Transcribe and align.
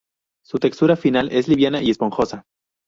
Su 0.43 0.57
textura 0.57 0.95
final 0.95 1.29
es 1.31 1.47
liviana 1.47 1.79
y 1.83 1.91
esponjosa. 1.91 2.45